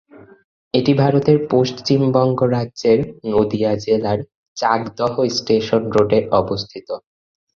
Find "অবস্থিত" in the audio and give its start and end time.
6.41-6.87